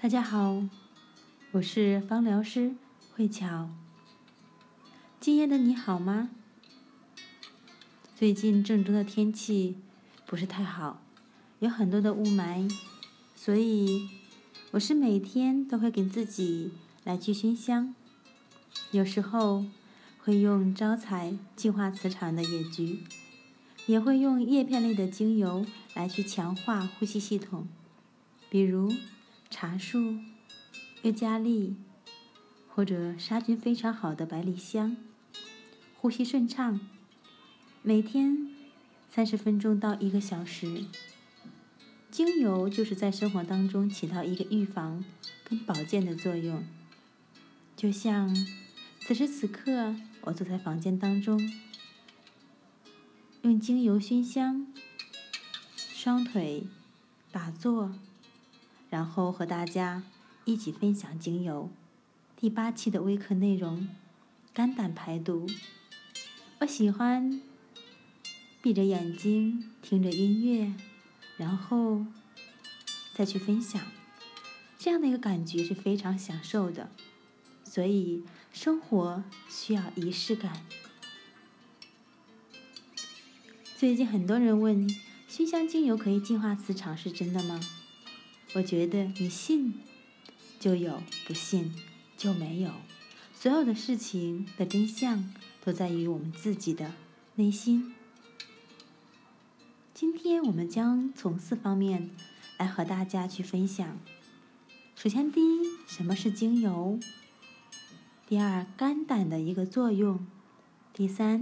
[0.00, 0.62] 大家好，
[1.50, 2.76] 我是芳疗师
[3.16, 3.68] 慧巧。
[5.18, 6.30] 今夜的你好吗？
[8.14, 9.76] 最近郑州的天气
[10.24, 11.02] 不是太好，
[11.58, 12.72] 有很多的雾霾，
[13.34, 14.08] 所以
[14.70, 16.70] 我是每天都会给自己
[17.02, 17.92] 来去熏香，
[18.92, 19.64] 有时候
[20.20, 23.00] 会用招财净化磁场的野菊，
[23.86, 27.66] 也会用叶片类的精油来去强化呼吸系统，
[28.48, 28.92] 比如。
[29.50, 30.18] 茶树、
[31.02, 31.74] 尤加利，
[32.68, 34.96] 或者杀菌非常好的百里香，
[35.96, 36.80] 呼吸顺畅。
[37.82, 38.50] 每天
[39.10, 40.84] 三十分钟到一个小时。
[42.10, 45.04] 精油就是在生活当中起到一个预防
[45.44, 46.64] 跟保健的作用。
[47.76, 48.34] 就像
[49.00, 51.38] 此时此刻，我坐在房间当中，
[53.42, 54.66] 用精油熏香，
[55.76, 56.66] 双腿
[57.30, 57.92] 打坐。
[58.90, 60.02] 然后和大家
[60.44, 61.70] 一起分享精油
[62.36, 63.88] 第八期的微课内容：
[64.54, 65.46] 肝胆排毒。
[66.60, 67.40] 我喜欢
[68.62, 70.72] 闭着眼睛听着音乐，
[71.36, 72.06] 然后
[73.14, 73.80] 再去分享，
[74.78, 76.90] 这样的一个感觉是非常享受的。
[77.64, 80.64] 所以生活需要仪式感。
[83.76, 84.88] 最近很多人问：
[85.28, 87.60] 熏香精油可以净化磁场，是真的吗？
[88.54, 89.74] 我觉得你信
[90.58, 91.74] 就有，不信
[92.16, 92.70] 就没有。
[93.34, 95.32] 所有的事情的真相
[95.64, 96.92] 都在于我们自己的
[97.34, 97.94] 内心。
[99.94, 102.10] 今天我们将从四方面
[102.56, 103.98] 来和大家去分享。
[104.96, 106.98] 首先，第一，什么是精油？
[108.26, 110.26] 第二，肝胆的一个作用。
[110.92, 111.40] 第三，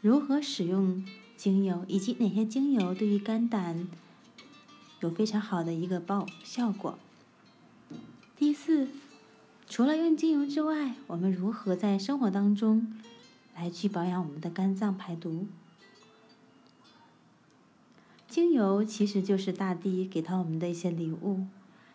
[0.00, 1.04] 如何使用
[1.36, 3.88] 精油，以及哪些精油对于肝胆。
[5.04, 6.98] 有非常好的一个报效果。
[8.38, 8.88] 第四，
[9.68, 12.90] 除了用精油之外，我们如何在生活当中
[13.54, 15.46] 来去保养我们的肝脏排毒？
[18.28, 21.44] 精油其实就是大地给到我们的一些礼物，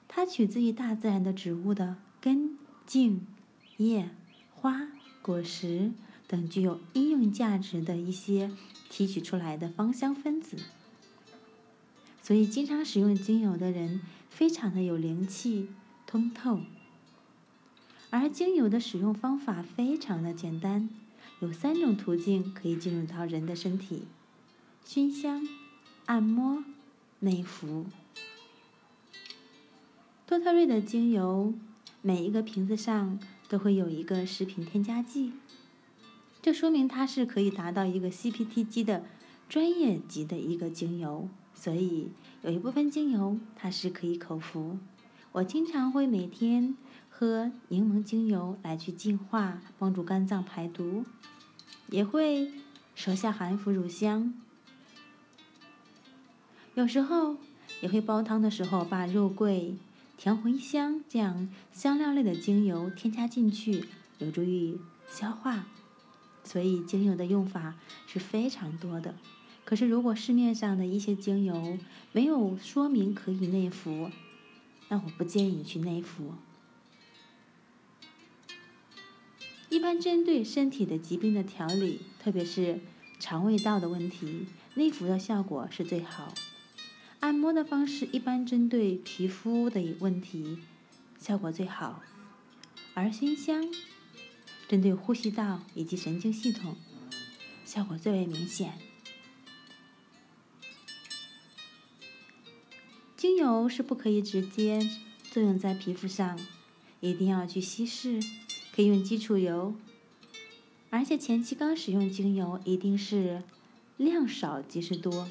[0.07, 3.25] 它取自于大自然的植物的根、茎、
[3.77, 4.11] 叶、
[4.53, 4.87] 花、
[5.23, 5.91] 果实
[6.27, 8.51] 等具有医用价值的一些
[8.87, 10.57] 提取出来的芳香分子。
[12.29, 15.67] 所以，经常使用精油的人非常的有灵气、
[16.05, 16.59] 通透。
[18.11, 20.87] 而精油的使用方法非常的简单，
[21.39, 24.03] 有三种途径可以进入到人的身体：
[24.85, 25.47] 熏香、
[26.05, 26.63] 按摩、
[27.21, 27.87] 内服。
[30.27, 31.55] 多特瑞的精油
[32.03, 33.17] 每一个瓶子上
[33.47, 35.33] 都会有一个食品添加剂，
[36.43, 39.03] 这说明它是可以达到一个 CPTG 的
[39.49, 41.27] 专业级的一个精油。
[41.59, 42.09] 所以
[42.41, 44.79] 有一部分精油它是可以口服，
[45.33, 46.77] 我经常会每天
[47.09, 51.03] 喝柠檬精油来去净化，帮助肝脏排毒，
[51.89, 52.53] 也会
[52.95, 54.33] 舌下含服乳香，
[56.75, 57.35] 有时候
[57.81, 59.75] 也会煲汤的时候把肉桂、
[60.15, 63.83] 甜茴香这样香料类的精油添加进去，
[64.19, 65.65] 有助于消化。
[66.45, 67.75] 所以精油的用法
[68.07, 69.13] 是非常多的。
[69.69, 71.77] 可是，如果市面上的一些精油
[72.11, 74.09] 没有说明可以内服，
[74.87, 76.33] 那我不建议你去内服。
[79.69, 82.79] 一般针对身体的疾病的调理，特别是
[83.19, 86.33] 肠胃道的问题，内服的效果是最好。
[87.19, 90.57] 按摩的方式一般针对皮肤的问题，
[91.19, 92.01] 效果最好。
[92.95, 93.69] 而熏香
[94.67, 96.75] 针对呼吸道以及神经系统，
[97.63, 98.73] 效果最为明显。
[103.29, 104.81] 精油是不可以直接
[105.21, 106.39] 作用在皮肤上，
[106.99, 108.19] 一定要去稀释，
[108.75, 109.75] 可以用基础油。
[110.89, 113.43] 而且前期刚使用精油，一定是
[113.97, 115.29] 量少即是多，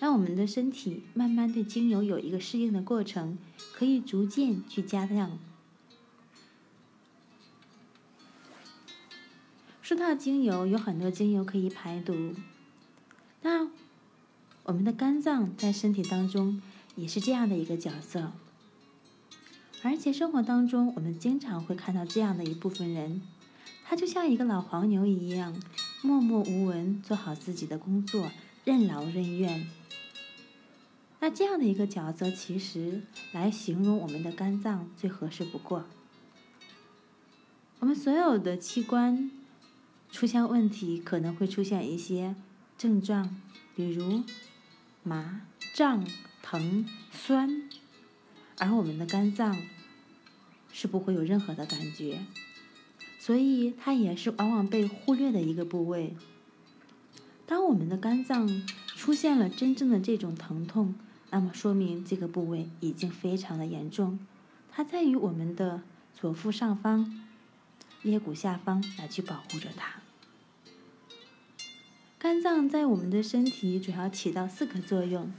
[0.00, 3.36] 让我们的身体慢慢对精油有一个适应的过程，
[3.74, 5.38] 可以逐渐去加量。
[9.82, 12.34] 说到精油，有很多精油可以排毒，
[13.42, 13.68] 那
[14.62, 16.62] 我们的肝脏在身体当中。
[16.96, 18.32] 也是这样的一个角色，
[19.82, 23.20] 而且生活当中，我们经常会看到这样的一部分人，
[23.84, 25.54] 他就像一个老黄牛一样，
[26.02, 28.30] 默默无闻，做好自己的工作，
[28.64, 29.68] 任劳任怨。
[31.20, 33.02] 那这样的一个角色，其实
[33.32, 35.84] 来形容我们的肝脏最合适不过。
[37.80, 39.30] 我们所有的器官
[40.10, 42.34] 出现问题，可能会出现一些
[42.78, 43.38] 症状，
[43.74, 44.22] 比如
[45.02, 45.42] 麻、
[45.74, 46.02] 胀。
[46.48, 47.68] 疼、酸，
[48.58, 49.60] 而我们的肝脏
[50.72, 52.20] 是不会有任何的感觉，
[53.18, 56.14] 所以它也是往往被忽略的一个部位。
[57.46, 60.94] 当我们的肝脏出现了真正的这种疼痛，
[61.30, 64.20] 那么说明这个部位已经非常的严重，
[64.70, 65.82] 它在于我们的
[66.14, 67.26] 左腹上方、
[68.02, 69.96] 肋骨下方来去保护着它。
[72.20, 75.32] 肝脏在我们的身体主要起到四个作用：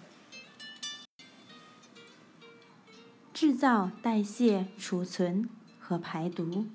[3.40, 5.48] 制造、代谢、储存
[5.80, 6.66] 和排毒。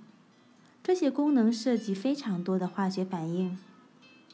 [0.80, 3.58] 这些功能涉及非常多的化学反应，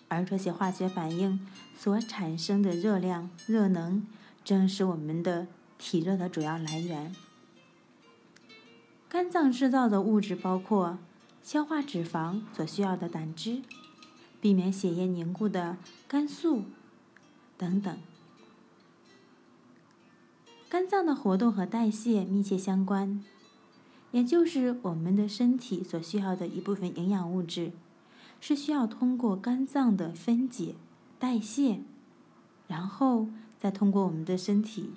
[0.09, 1.41] 而这些化学反应
[1.75, 4.07] 所产生的热量、热能，
[4.45, 5.47] 正是我们的
[5.79, 7.17] 体热的主要来源。
[9.09, 10.99] 肝脏制造的物质包括
[11.43, 13.63] 消化脂肪所需要的胆汁。
[14.39, 16.65] 避免血液凝固的肝素
[17.57, 17.99] 等等。
[20.71, 23.25] 肝脏的活动和代谢密切相关，
[24.13, 27.73] 也就是我们的身体所需要的一部分营养物质，
[28.39, 30.75] 是需要通过肝脏的分解、
[31.19, 31.81] 代谢，
[32.67, 33.29] 然后
[33.59, 34.91] 再通过我们的身体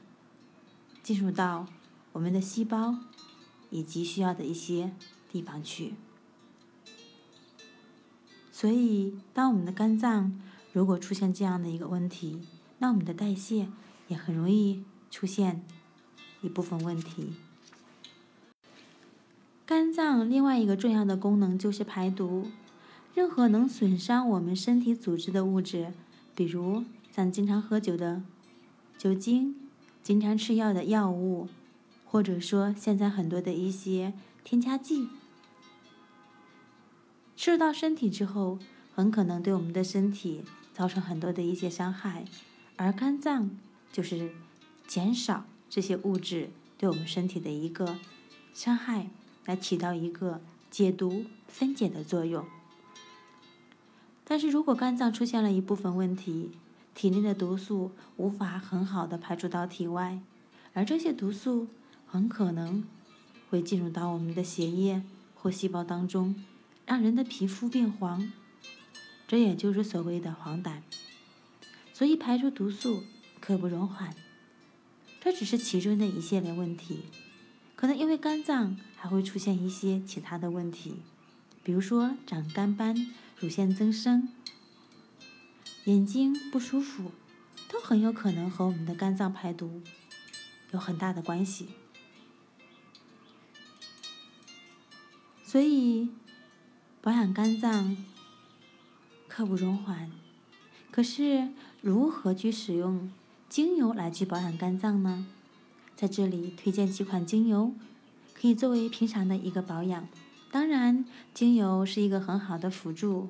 [1.01, 1.65] 进入到
[2.11, 2.97] 我们的细胞
[3.69, 4.91] 以及需要的一些
[5.31, 5.93] 地方去。
[8.51, 10.37] 所以，当我们的肝脏
[10.73, 12.41] 如果出现这样的一个问题，
[12.79, 13.69] 那我们的代谢
[14.09, 15.61] 也很容易出现
[16.41, 17.33] 一部分问题。
[19.63, 22.47] 肝脏另外一个重要的功能就是排毒，
[23.13, 25.93] 任何能损伤我们身体组织的物质，
[26.33, 28.23] 比如像经常喝酒的
[28.97, 29.55] 酒精、
[30.01, 31.47] 经常吃药的药物，
[32.05, 34.13] 或者说现在很多的一些
[34.43, 35.07] 添加剂。
[37.35, 38.59] 吃到身体之后，
[38.93, 40.43] 很可能对我们的身体
[40.73, 42.25] 造成很多的一些伤害，
[42.75, 43.51] 而肝脏
[43.91, 44.31] 就是
[44.91, 47.97] 减少这些物质对我们身体的一个
[48.53, 49.07] 伤害，
[49.45, 52.45] 来起到一个解毒分解的作用。
[54.25, 56.51] 但是如果肝脏出现了一部分问题，
[56.93, 60.19] 体内的毒素无法很好的排出到体外，
[60.73, 61.69] 而这些毒素
[62.05, 62.83] 很可能
[63.49, 65.01] 会进入到我们的血液
[65.35, 66.35] 或细胞当中。
[66.85, 68.29] 让人的皮肤变黄，
[69.25, 70.81] 这也就是所谓的黄疸。
[71.93, 73.05] 所以排出毒素
[73.39, 74.13] 刻不容缓。
[75.21, 77.01] 这只是其中的一系列问题，
[77.75, 80.95] 可能因为肝脏还会出现一些其他的问题，
[81.63, 83.07] 比如说长肝斑、
[83.37, 84.27] 乳腺增生、
[85.85, 87.11] 眼睛不舒服，
[87.69, 89.81] 都很有可能和我们的肝脏排毒
[90.71, 91.69] 有很大的关系。
[95.43, 96.09] 所以。
[97.03, 97.97] 保养肝脏
[99.27, 100.11] 刻不容缓，
[100.91, 101.49] 可是
[101.81, 103.11] 如何去使用
[103.51, 105.27] 精油来去保养肝脏呢？
[105.93, 107.73] 在这里推荐几款精油，
[108.33, 110.07] 可以作为平常的一个保养。
[110.49, 111.03] 当然，
[111.33, 113.27] 精油是一个很好的辅助。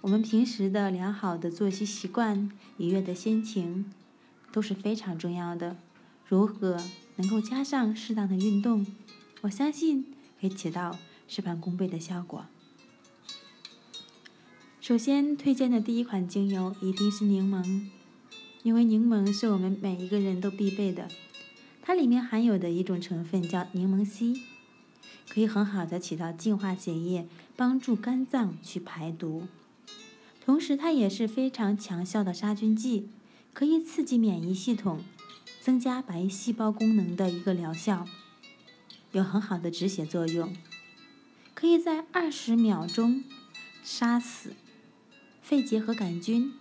[0.00, 3.92] 我们平时的良好的作息习惯、愉悦的心情
[4.50, 5.76] 都是非常重要的。
[6.26, 6.82] 如何
[7.14, 8.84] 能够加上适当的运动，
[9.42, 10.98] 我相信可以起到
[11.28, 12.46] 事半功倍的效果。
[14.80, 17.86] 首先推荐的第一款精油一定是柠檬，
[18.64, 21.06] 因为柠檬是我们每一个人都必备的。
[21.82, 24.40] 它里面含有的一种成分叫柠檬烯，
[25.28, 29.46] 可以很好的起到净化血液、帮助肝脏去排毒。
[30.42, 33.10] 同时，它也是非常强效的杀菌剂，
[33.52, 35.00] 可以刺激免疫系统，
[35.60, 38.08] 增加白细胞功能的一个疗效，
[39.12, 40.56] 有很好的止血作用，
[41.52, 43.22] 可以在二十秒钟
[43.82, 44.54] 杀死。
[45.42, 46.54] 肺结核杆菌，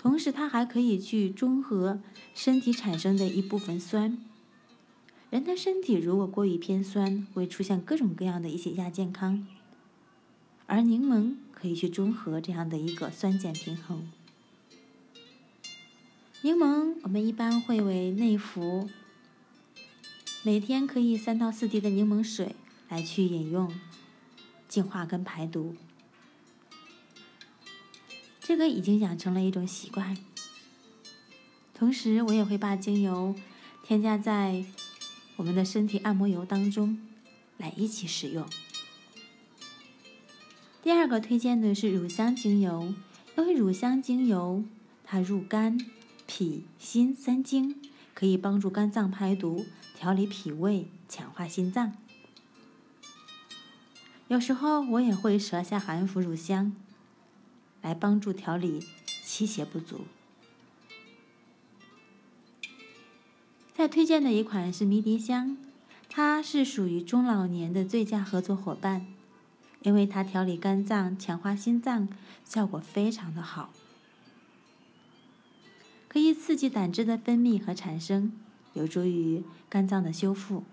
[0.00, 2.00] 同时它还可以去中和
[2.34, 4.16] 身体产生的一部分酸。
[5.28, 9.46] 人的身体如果过于偏酸，会出现各种各样的一些亚健康，
[10.64, 14.10] 而柠檬可以去中和这样的一个酸碱平衡。
[16.40, 18.88] 柠檬我们一般会为内服，
[20.42, 22.56] 每天可以三到四滴的柠檬水
[22.88, 23.70] 来去饮用，
[24.66, 25.76] 净化跟排毒。
[28.50, 30.18] 这个已经养成了一种习惯，
[31.72, 33.36] 同时我也会把精油
[33.84, 34.64] 添加在
[35.36, 36.98] 我们的身体按摩油当中
[37.58, 38.44] 来一起使用。
[40.82, 42.92] 第二个推荐的是乳香精油，
[43.38, 44.64] 因为乳香精油
[45.04, 45.78] 它入肝、
[46.26, 47.76] 脾、心三经，
[48.14, 49.64] 可以帮助肝脏排毒、
[49.96, 51.92] 调理脾胃、强化心脏。
[54.26, 56.74] 有时候我也会舌下含服乳香。
[57.82, 58.86] 来帮助调理
[59.24, 60.06] 气血不足。
[63.74, 65.56] 再推荐的一款是迷迭香，
[66.08, 69.06] 它是属于中老年的最佳合作伙伴，
[69.82, 72.08] 因为它调理肝脏、强化心脏，
[72.44, 73.72] 效果非常的好，
[76.08, 78.32] 可以刺激胆汁的分泌和产生，
[78.74, 80.64] 有助于肝脏的修复。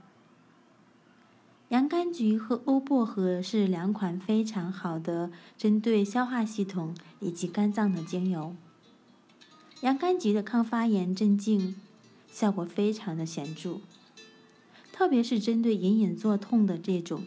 [1.70, 8.56] 洋甘菊和欧薄荷是两款非常好的针对消化系统以及肝脏的精油。
[9.82, 11.76] 洋甘菊的抗发炎、镇静
[12.32, 13.82] 效果非常的显著，
[14.94, 17.24] 特别是针对隐隐作痛的这种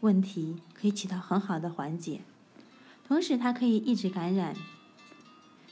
[0.00, 2.22] 问题，可以起到很好的缓解。
[3.06, 4.56] 同时，它可以抑制感染，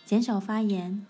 [0.07, 1.05] 减少发炎，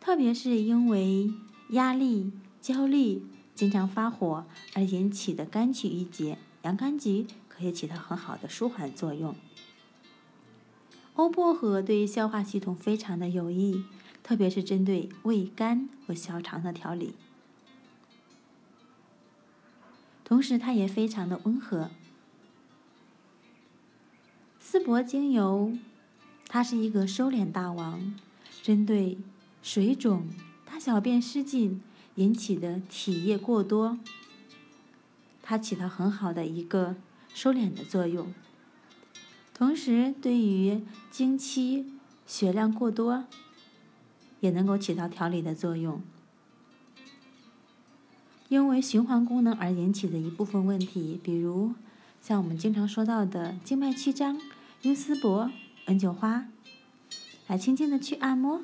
[0.00, 1.30] 特别是因为
[1.70, 3.26] 压力、焦虑。
[3.58, 9.34] 经常发火而引起的肝气郁结，洋甘菊可以起到很好的舒缓作用。
[11.14, 13.82] 欧薄荷对于消化系统非常的有益，
[14.22, 17.16] 特别是针对胃肝和小肠的调理。
[20.24, 21.90] 同时，它也非常的温和。
[24.60, 25.72] 丝柏精油，
[26.46, 28.14] 它是一个收敛大王，
[28.62, 29.18] 针对
[29.64, 30.28] 水肿、
[30.64, 31.82] 大小便失禁。
[32.18, 33.96] 引起的体液过多，
[35.40, 36.96] 它起到很好的一个
[37.32, 38.34] 收敛的作用，
[39.54, 40.82] 同时对于
[41.12, 41.86] 经期
[42.26, 43.24] 血量过多，
[44.40, 46.02] 也能够起到调理的作用。
[48.48, 51.74] 因为循环功能而引起的一部分问题，比如
[52.20, 54.40] 像我们经常说到的静脉曲张，
[54.82, 55.52] 用丝柏、
[55.84, 56.48] 恩灸花
[57.46, 58.62] 来轻轻的去按摩，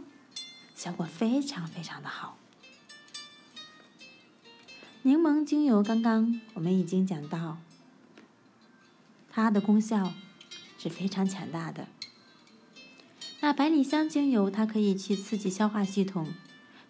[0.74, 2.36] 效果非常非常的好。
[5.06, 7.58] 柠檬精油，刚刚我们已经讲到，
[9.30, 10.14] 它的功效
[10.78, 11.88] 是非常强大的。
[13.40, 16.28] 那百里香精油，它可以去刺激消化系统，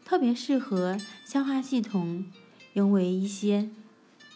[0.04, 2.26] 特别适合消化系统
[2.74, 3.68] 因为一些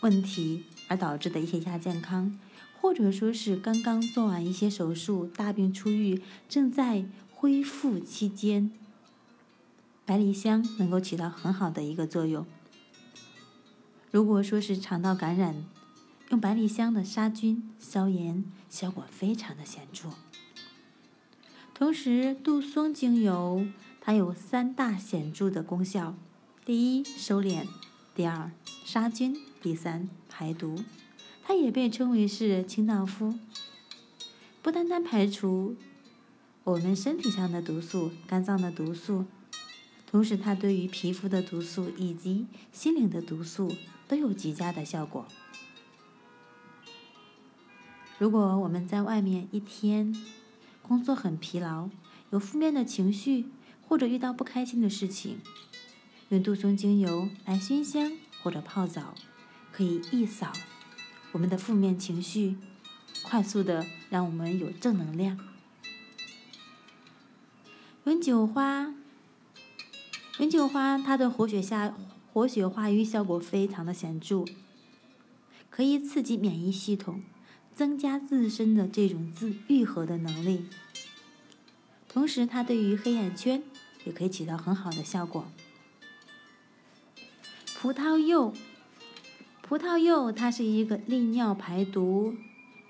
[0.00, 2.36] 问题而导致的一些亚健康，
[2.80, 8.72] 或者说是刚刚做完一些手术、大病初愈、正在恢复期间，
[10.04, 12.44] 百里香能够起到很好的一个作用。
[14.10, 15.64] 如果说是肠道感染，
[16.30, 20.08] 用百里香的杀菌消炎效果非常的显著。
[21.74, 23.66] 同时，杜松精油
[24.00, 26.14] 它有三大显著的功效：
[26.64, 27.66] 第一，收敛；
[28.14, 28.50] 第二，
[28.84, 30.82] 杀菌；第三，排毒。
[31.44, 33.38] 它也被称为是清道夫，
[34.62, 35.76] 不单单排除
[36.64, 39.26] 我们身体上的毒素、肝脏的毒素，
[40.10, 43.72] 同时它对于皮肤的毒素以及心灵的毒素。
[44.08, 45.28] 都有极佳的效果。
[48.18, 50.16] 如果我们在外面一天
[50.80, 51.90] 工作很疲劳，
[52.30, 53.44] 有负面的情绪，
[53.86, 55.40] 或者遇到不开心的事情，
[56.30, 58.10] 用杜松精油来熏香
[58.42, 59.14] 或者泡澡，
[59.70, 60.52] 可以一扫
[61.32, 62.56] 我们的负面情绪，
[63.22, 65.38] 快速的让我们有正能量。
[68.04, 68.94] 永久花，
[70.38, 71.94] 永久花它的活血下。
[72.30, 74.44] 活血化瘀效果非常的显著，
[75.70, 77.22] 可以刺激免疫系统，
[77.74, 80.66] 增加自身的这种自愈合的能力。
[82.06, 83.64] 同时，它对于黑眼圈
[84.04, 85.48] 也可以起到很好的效果。
[87.76, 88.54] 葡萄柚，
[89.62, 92.34] 葡萄柚它是一个利尿排毒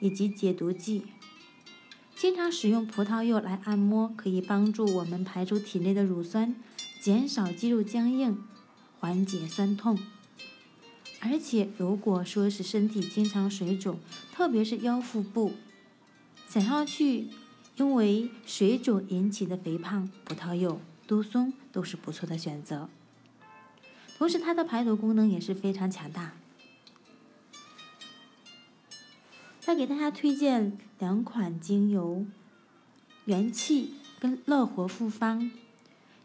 [0.00, 1.06] 以及解毒剂，
[2.14, 6.54] 经常使用葡萄柚来按摩，可以帮助我们排出体内的乳酸，
[7.00, 8.42] 减少肌肉僵硬。
[9.00, 9.96] 缓解酸痛，
[11.20, 14.00] 而且如果说是身体经常水肿，
[14.32, 15.52] 特别是腰腹部，
[16.48, 17.28] 想要去
[17.76, 22.88] 因为水肿引起的肥胖，葡萄柚、杜松都是不错的选择。
[24.18, 26.32] 同时，它的排毒功能也是非常强大。
[29.60, 32.26] 再给大家推荐两款精油：
[33.26, 35.52] 元气跟乐活复方。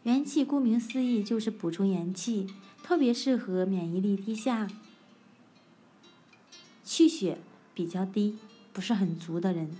[0.04, 2.46] 元气顾名思义就是补充元气。
[2.82, 4.68] 特别适合免疫力低下、
[6.82, 7.38] 气血
[7.72, 8.36] 比较低、
[8.74, 9.70] 不是很足的人。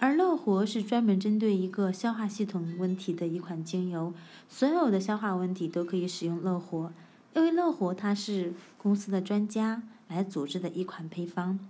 [0.00, 4.12] 而乐活是专门针对一个消化系统问题的一款精油，
[4.48, 6.92] 所有的消化问题都可以使用乐活，
[7.36, 11.60] 因为乐活它是公司的专家来组织的一款配方，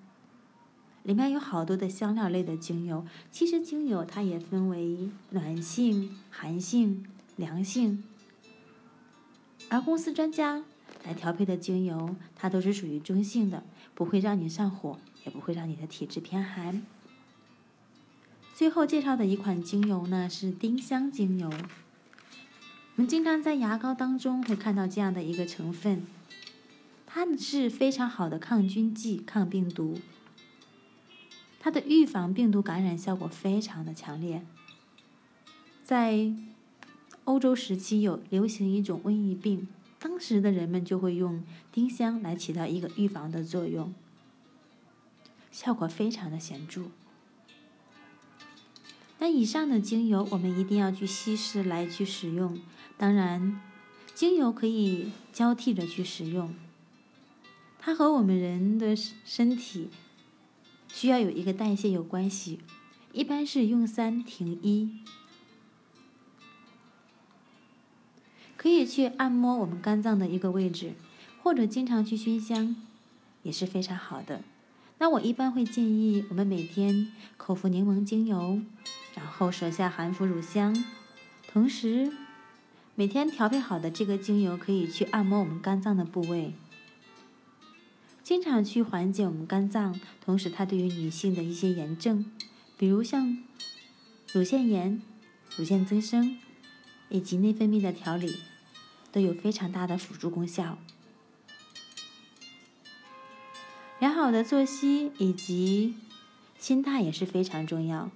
[1.03, 3.07] 里面有好多的香料类的精油。
[3.31, 7.07] 其实精油它也分为暖性、寒性、
[7.37, 8.05] 凉性。
[9.69, 10.65] 而公司专家
[11.05, 16.83] 来调配的精油，它都是属于中性的，不会让你上火，也不会让你的体质偏寒。
[18.55, 21.49] 最后介绍的一款精油呢是丁香精油。
[21.49, 26.07] 我们经常在牙膏当中会看到这样的一个成分，
[27.07, 29.99] 它是非常好的抗菌剂、抗病毒，
[31.65, 34.45] 它的预防病毒感染效果非常的强烈。
[35.85, 36.33] 在
[37.23, 39.69] 欧洲时期有流行一种瘟疫病，
[40.01, 43.95] 当时的人们就会用丁香来起到一个预防的作用，
[45.53, 46.87] 效果非常的显著。
[49.21, 52.59] 那以上的精油我们一定要去稀释来去使用，
[52.99, 53.61] 当然，
[54.17, 56.53] 精油可以交替着去使用。
[57.79, 59.91] 它和我们人的身体
[60.93, 62.61] 需要有一个代谢有关系，
[63.13, 64.99] 一般是用三停一，
[68.57, 70.93] 可以去按摩我们肝脏的一个位置，
[71.43, 72.77] 或者经常去熏香，
[73.43, 74.43] 也是非常好的。
[74.99, 78.61] 那我一般会建议我们每天口服柠檬精油，
[79.17, 80.85] 然后舌下含服乳香，
[81.51, 82.13] 同时
[82.95, 86.53] 每天调配好的这个精油可以去按摩我们肝脏的部位。
[88.23, 92.31] 经常去缓解我们肝脏，同时它对于女性的一些炎症，
[92.79, 93.43] 比如像
[94.33, 95.03] 乳腺炎、
[95.57, 96.39] 乳腺增生
[97.09, 98.37] 以及内分泌的调理，
[99.11, 100.79] 都有非常大的辅助功效。
[103.99, 105.95] 良好的作息以及
[106.59, 108.11] 心态也是非常重要。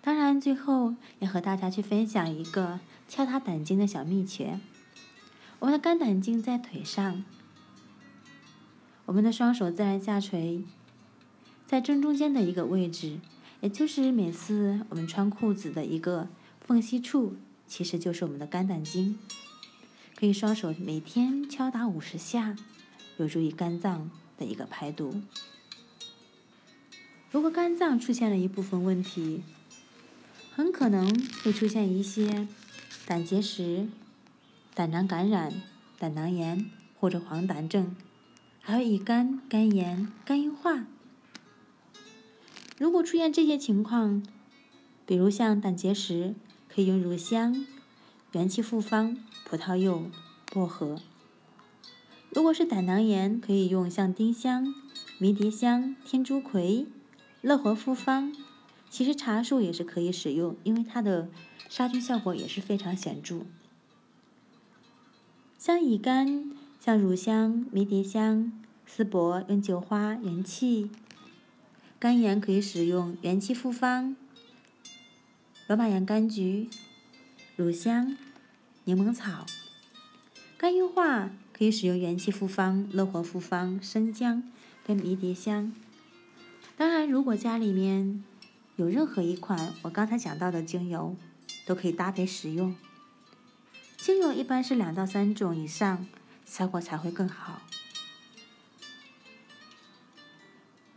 [0.00, 2.78] 当然，最后要和大家去分享一个
[3.08, 4.60] 敲打胆经的小秘诀。
[5.58, 7.24] 我们的肝胆经在腿上。
[9.08, 10.62] 我们的双手自然下垂，
[11.66, 13.18] 在正中间的一个位置，
[13.62, 16.28] 也就是每次我们穿裤子的一个
[16.60, 17.34] 缝隙处，
[17.66, 19.18] 其实就是我们的肝胆经。
[20.14, 22.54] 可以双手每天敲打五十下，
[23.16, 25.22] 有助于肝脏的一个排毒。
[27.30, 29.42] 如果肝脏出现了一部分问题，
[30.54, 31.10] 很可能
[31.42, 32.46] 会出现一些
[33.06, 33.88] 胆结石、
[34.74, 35.50] 胆囊感染、
[35.98, 36.66] 胆囊炎
[37.00, 37.96] 或者黄疸症。
[38.68, 40.84] 还有乙肝、肝炎、肝硬化。
[42.76, 44.22] 如果出现这些情况，
[45.06, 46.34] 比如像胆结石，
[46.68, 47.64] 可以用乳香、
[48.32, 50.10] 元气复方、葡萄柚、
[50.52, 50.98] 薄荷；
[52.28, 54.74] 如果是胆囊炎，可以用像丁香、
[55.16, 56.86] 迷迭香、天竺葵、
[57.40, 58.36] 乐活复方。
[58.90, 61.30] 其实茶树也是可以使用，因为它的
[61.70, 63.46] 杀菌效果也是非常显著。
[65.56, 66.57] 像乙肝。
[66.88, 68.50] 像乳香、迷迭香、
[68.86, 70.88] 丝柏用酒花、元气；
[71.98, 74.16] 肝炎可以使用元气复方、
[75.66, 76.70] 罗马洋甘菊、
[77.56, 78.16] 乳香、
[78.84, 79.44] 柠檬草；
[80.56, 84.42] 肝硬化可以使用元气复方、乐活复方、生姜
[84.82, 85.70] 跟迷迭香。
[86.78, 88.24] 当然，如果家里面
[88.76, 91.14] 有任何一款我刚才讲到的精油，
[91.66, 92.74] 都可以搭配使用。
[93.98, 96.06] 精油一般是两到三种以上。
[96.48, 97.60] 效果才会更好。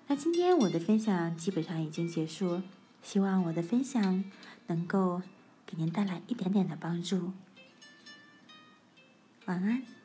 [0.07, 2.61] 那今天我的分享基本上已经结束，
[3.03, 4.23] 希望我的分享
[4.67, 5.21] 能够
[5.65, 7.33] 给您带来一点点的帮助。
[9.45, 10.00] 晚安。